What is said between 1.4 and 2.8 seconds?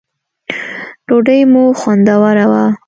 مو خوندوره وه